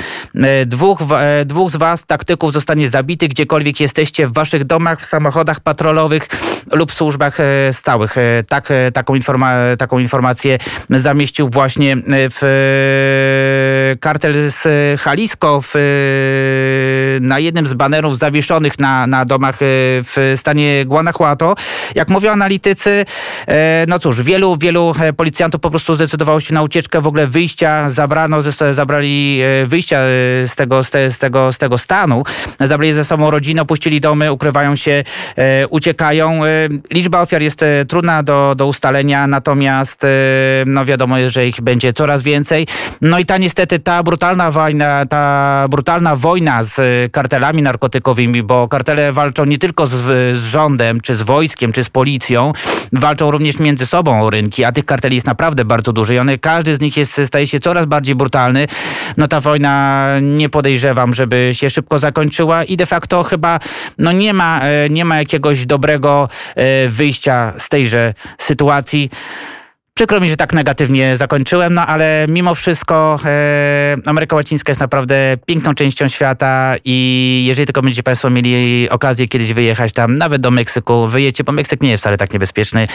dwóch, 0.66 1.02
dwóch 1.46 1.70
z 1.70 1.76
was, 1.76 2.06
taktyków, 2.06 2.52
zostanie 2.52 2.88
zabitych, 2.88 3.28
gdziekolwiek 3.28 3.80
jesteście, 3.80 4.26
w 4.28 4.32
waszych 4.32 4.64
domach, 4.64 5.00
w 5.00 5.06
samochodach 5.06 5.60
patrolowych 5.60 6.28
lub 6.72 6.92
służbach 6.92 7.38
stałych. 7.72 8.16
Tak, 8.48 8.68
taką, 8.92 9.14
informa- 9.14 9.76
taką 9.76 9.98
informację 9.98 10.58
zamieścił 10.90 11.48
właśnie 11.50 11.96
w 12.08 12.38
kartel 14.00 14.50
z 14.50 14.64
Jalisco 15.06 15.60
w, 15.62 15.74
na 17.20 17.38
jednym 17.38 17.66
z 17.66 17.74
banerów 17.74 18.18
zawieszonych 18.18 18.78
na, 18.78 19.06
na 19.06 19.24
domach 19.24 19.56
w 19.60 20.34
stanie 20.36 20.77
Guanajuato. 20.86 21.54
Jak 21.94 22.08
mówią 22.08 22.32
analitycy, 22.32 23.04
no 23.88 23.98
cóż, 23.98 24.22
wielu, 24.22 24.56
wielu 24.56 24.94
policjantów 25.16 25.60
po 25.60 25.70
prostu 25.70 25.94
zdecydowało 25.94 26.40
się 26.40 26.54
na 26.54 26.62
ucieczkę, 26.62 27.00
w 27.00 27.06
ogóle 27.06 27.26
wyjścia 27.26 27.90
zabrano, 27.90 28.42
zabrali 28.72 29.42
wyjścia 29.66 29.98
z 30.46 30.56
tego, 30.56 30.84
z, 30.84 30.90
te, 30.90 31.10
z, 31.10 31.18
tego, 31.18 31.52
z 31.52 31.58
tego 31.58 31.78
stanu, 31.78 32.22
zabrali 32.60 32.92
ze 32.92 33.04
sobą 33.04 33.30
rodzinę, 33.30 33.62
opuścili 33.62 34.00
domy, 34.00 34.32
ukrywają 34.32 34.76
się, 34.76 35.04
uciekają. 35.70 36.40
Liczba 36.90 37.20
ofiar 37.20 37.42
jest 37.42 37.64
trudna 37.88 38.22
do, 38.22 38.54
do 38.56 38.66
ustalenia, 38.66 39.26
natomiast 39.26 40.06
no 40.66 40.84
wiadomo, 40.84 41.16
że 41.28 41.46
ich 41.46 41.60
będzie 41.60 41.92
coraz 41.92 42.22
więcej. 42.22 42.66
No 43.00 43.18
i 43.18 43.26
ta 43.26 43.38
niestety 43.38 43.78
ta 43.78 44.02
brutalna 44.02 44.50
wojna, 44.50 45.06
ta 45.06 45.66
brutalna 45.70 46.16
wojna 46.16 46.64
z 46.64 46.80
kartelami 47.12 47.62
narkotykowymi, 47.62 48.42
bo 48.42 48.68
kartele 48.68 49.12
walczą 49.12 49.44
nie 49.44 49.58
tylko 49.58 49.86
z, 49.86 49.92
z 50.38 50.44
rządem, 50.44 50.67
czy 51.02 51.14
z 51.14 51.22
wojskiem, 51.22 51.72
czy 51.72 51.84
z 51.84 51.88
policją, 51.88 52.52
walczą 52.92 53.30
również 53.30 53.58
między 53.58 53.86
sobą 53.86 54.22
o 54.22 54.30
rynki, 54.30 54.64
a 54.64 54.72
tych 54.72 54.84
karteli 54.84 55.14
jest 55.14 55.26
naprawdę 55.26 55.64
bardzo 55.64 55.92
dużo 55.92 56.12
i 56.12 56.18
one, 56.18 56.38
każdy 56.38 56.76
z 56.76 56.80
nich 56.80 56.96
jest, 56.96 57.20
staje 57.26 57.46
się 57.46 57.60
coraz 57.60 57.86
bardziej 57.86 58.14
brutalny. 58.14 58.66
No 59.16 59.28
ta 59.28 59.40
wojna 59.40 60.06
nie 60.22 60.48
podejrzewam, 60.48 61.14
żeby 61.14 61.50
się 61.52 61.70
szybko 61.70 61.98
zakończyła 61.98 62.64
i 62.64 62.76
de 62.76 62.86
facto 62.86 63.22
chyba 63.22 63.60
no 63.98 64.12
nie 64.12 64.34
ma, 64.34 64.60
nie 64.90 65.04
ma 65.04 65.18
jakiegoś 65.18 65.66
dobrego 65.66 66.28
wyjścia 66.88 67.52
z 67.58 67.68
tejże 67.68 68.14
sytuacji. 68.38 69.10
Przykro 69.98 70.20
mi, 70.20 70.28
że 70.28 70.36
tak 70.36 70.52
negatywnie 70.52 71.16
zakończyłem, 71.16 71.74
no 71.74 71.86
ale 71.86 72.26
mimo 72.28 72.54
wszystko 72.54 73.20
e, 73.24 73.96
Ameryka 74.06 74.36
Łacińska 74.36 74.70
jest 74.70 74.80
naprawdę 74.80 75.36
piękną 75.46 75.74
częścią 75.74 76.08
świata 76.08 76.74
i 76.84 77.44
jeżeli 77.46 77.66
tylko 77.66 77.82
będziecie 77.82 78.02
Państwo 78.02 78.30
mieli 78.30 78.90
okazję 78.90 79.28
kiedyś 79.28 79.52
wyjechać 79.52 79.92
tam, 79.92 80.14
nawet 80.14 80.42
do 80.42 80.50
Meksyku, 80.50 81.08
wyjecie, 81.08 81.44
bo 81.44 81.52
Meksyk 81.52 81.82
nie 81.82 81.90
jest 81.90 82.02
wcale 82.02 82.16
tak 82.16 82.32
niebezpieczny, 82.32 82.88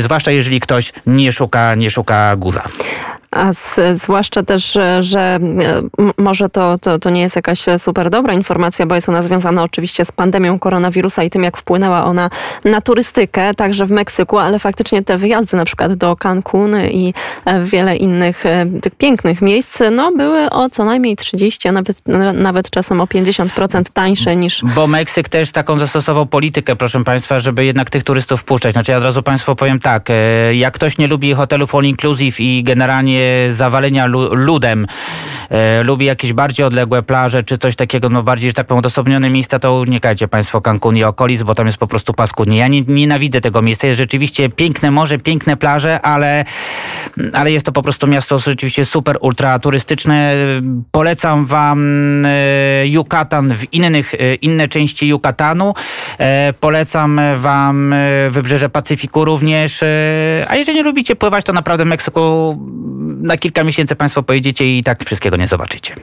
zwłaszcza 0.00 0.30
jeżeli 0.30 0.60
ktoś 0.60 0.92
nie 1.06 1.32
szuka, 1.32 1.74
nie 1.74 1.90
szuka 1.90 2.36
guza. 2.36 2.62
A 3.30 3.52
z, 3.52 3.80
zwłaszcza 3.92 4.42
też, 4.42 4.72
że, 4.72 5.02
że 5.02 5.38
może 6.18 6.48
to, 6.48 6.78
to, 6.78 6.98
to 6.98 7.10
nie 7.10 7.20
jest 7.20 7.36
jakaś 7.36 7.64
super 7.78 8.10
dobra 8.10 8.34
informacja, 8.34 8.86
bo 8.86 8.94
jest 8.94 9.08
ona 9.08 9.22
związana 9.22 9.62
oczywiście 9.62 10.04
z 10.04 10.12
pandemią 10.12 10.58
koronawirusa 10.58 11.22
i 11.24 11.30
tym, 11.30 11.44
jak 11.44 11.56
wpłynęła 11.56 12.04
ona 12.04 12.30
na 12.64 12.80
turystykę, 12.80 13.54
także 13.54 13.86
w 13.86 13.90
Meksyku, 13.90 14.38
ale 14.38 14.58
faktycznie 14.58 15.04
te 15.04 15.18
wyjazdy 15.18 15.56
na 15.56 15.64
przykład 15.64 15.94
do 15.94 16.16
Cancun 16.16 16.76
i 16.90 17.14
wiele 17.62 17.96
innych 17.96 18.44
tych 18.82 18.94
pięknych 18.94 19.42
miejsc, 19.42 19.78
no 19.90 20.12
były 20.12 20.50
o 20.50 20.70
co 20.70 20.84
najmniej 20.84 21.16
30, 21.16 21.68
a 21.68 21.72
nawet, 21.72 22.02
nawet 22.34 22.70
czasem 22.70 23.00
o 23.00 23.04
50% 23.04 23.82
tańsze 23.92 24.36
niż... 24.36 24.62
Bo 24.74 24.86
Meksyk 24.86 25.28
też 25.28 25.52
taką 25.52 25.78
zastosował 25.78 26.26
politykę, 26.26 26.76
proszę 26.76 27.04
Państwa, 27.04 27.40
żeby 27.40 27.64
jednak 27.64 27.90
tych 27.90 28.02
turystów 28.02 28.40
wpuszczać. 28.40 28.72
Znaczy 28.72 28.92
ja 28.92 28.98
od 28.98 29.04
razu 29.04 29.22
Państwu 29.22 29.56
powiem 29.56 29.78
tak, 29.78 30.08
jak 30.52 30.74
ktoś 30.74 30.98
nie 30.98 31.06
lubi 31.06 31.34
hotelów 31.34 31.74
all 31.74 31.84
inclusive 31.84 32.40
i 32.40 32.62
generalnie 32.62 33.17
zawalenia 33.50 34.06
ludem, 34.30 34.86
e, 35.50 35.82
lubi 35.82 36.06
jakieś 36.06 36.32
bardziej 36.32 36.66
odległe 36.66 37.02
plaże, 37.02 37.42
czy 37.42 37.58
coś 37.58 37.76
takiego, 37.76 38.08
no 38.08 38.22
bardziej, 38.22 38.50
że 38.50 38.54
tak 38.54 38.66
powiem, 38.66 38.78
odosobnione 38.78 39.30
miejsca, 39.30 39.58
to 39.58 39.74
unikajcie 39.74 40.28
Państwo 40.28 40.60
Cancun 40.60 40.96
i 40.96 41.04
okolic, 41.04 41.42
bo 41.42 41.54
tam 41.54 41.66
jest 41.66 41.78
po 41.78 41.86
prostu 41.86 42.14
paskudnie. 42.14 42.58
Ja 42.58 42.68
nie, 42.68 42.82
nienawidzę 42.82 43.40
tego 43.40 43.62
miejsca. 43.62 43.86
Jest 43.86 43.98
rzeczywiście 43.98 44.48
piękne 44.48 44.90
morze, 44.90 45.18
piękne 45.18 45.56
plaże, 45.56 46.00
ale, 46.00 46.44
ale 47.32 47.52
jest 47.52 47.66
to 47.66 47.72
po 47.72 47.82
prostu 47.82 48.06
miasto 48.06 48.38
rzeczywiście 48.38 48.84
super 48.84 49.16
ultra 49.20 49.58
turystyczne. 49.58 50.34
Polecam 50.90 51.46
Wam 51.46 52.26
e, 52.26 52.86
Yucatan 52.86 53.54
w 53.54 53.72
innych, 53.72 54.14
e, 54.14 54.34
inne 54.34 54.68
części 54.68 55.08
Yucatanu. 55.08 55.74
Polecam 56.60 57.20
Wam 57.36 57.94
Wybrzeże 58.30 58.68
Pacyfiku 58.68 59.24
również. 59.24 59.84
A 60.48 60.56
jeżeli 60.56 60.78
nie 60.78 60.84
lubicie 60.84 61.16
pływać, 61.16 61.44
to 61.44 61.52
naprawdę 61.52 61.84
Meksyku 61.84 62.58
na 63.08 63.36
kilka 63.36 63.64
miesięcy 63.64 63.96
Państwo 63.96 64.22
pojedziecie 64.22 64.78
i 64.78 64.82
tak 64.82 65.04
wszystkiego 65.04 65.36
nie 65.36 65.48
zobaczycie. 65.48 65.96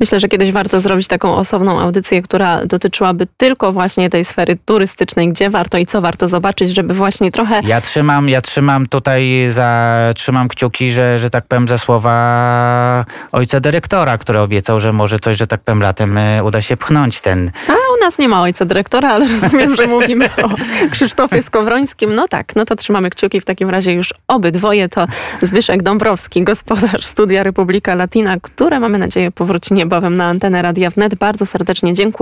Myślę, 0.00 0.20
że 0.20 0.28
kiedyś 0.28 0.52
warto 0.52 0.80
zrobić 0.80 1.08
taką 1.08 1.36
osobną 1.36 1.80
audycję, 1.80 2.22
która 2.22 2.66
dotyczyłaby 2.66 3.26
tylko 3.36 3.72
właśnie 3.72 4.10
tej 4.10 4.24
sfery 4.24 4.56
turystycznej, 4.64 5.28
gdzie 5.28 5.50
warto 5.50 5.78
i 5.78 5.86
co 5.86 6.00
warto 6.00 6.28
zobaczyć, 6.28 6.74
żeby 6.74 6.94
właśnie 6.94 7.32
trochę... 7.32 7.60
Ja 7.64 7.80
trzymam, 7.80 8.28
ja 8.28 8.40
trzymam 8.40 8.86
tutaj, 8.86 9.46
za, 9.50 9.96
trzymam 10.14 10.48
kciuki, 10.48 10.92
że, 10.92 11.18
że 11.18 11.30
tak 11.30 11.46
powiem, 11.46 11.68
za 11.68 11.78
słowa 11.78 13.04
ojca 13.32 13.60
dyrektora, 13.60 14.18
który 14.18 14.40
obiecał, 14.40 14.80
że 14.80 14.92
może 14.92 15.18
coś, 15.18 15.38
że 15.38 15.46
tak 15.46 15.60
powiem, 15.60 15.82
latem 15.82 16.18
e, 16.18 16.44
uda 16.44 16.62
się 16.62 16.76
pchnąć 16.76 17.20
ten... 17.20 17.50
A 17.68 17.72
u 17.72 18.04
nas 18.04 18.18
nie 18.18 18.28
ma 18.28 18.42
ojca 18.42 18.64
dyrektora, 18.64 19.10
ale 19.10 19.28
rozumiem, 19.28 19.76
że 19.76 19.86
mówimy 19.86 20.30
o 20.42 20.48
Krzysztofie 20.92 21.42
Skowrońskim. 21.42 22.14
No 22.14 22.28
tak, 22.28 22.56
no 22.56 22.64
to 22.64 22.76
trzymamy 22.76 23.10
kciuki. 23.10 23.40
W 23.40 23.44
takim 23.44 23.70
razie 23.70 23.92
już 23.92 24.14
obydwoje 24.28 24.88
to 24.88 25.06
Zbyszek 25.42 25.82
Dąbrowski, 25.82 26.44
gospodarz 26.50 27.04
Studia 27.04 27.42
Republika 27.42 27.94
Latina, 27.94 28.36
które 28.42 28.80
mamy 28.80 28.98
nadzieję 28.98 29.30
powróci 29.30 29.74
niebawem 29.74 30.16
na 30.16 30.24
antenę 30.24 30.62
Radia 30.62 30.90
Wnet. 30.90 31.14
Bardzo 31.14 31.46
serdecznie 31.46 31.94
dziękuję. 31.94 32.10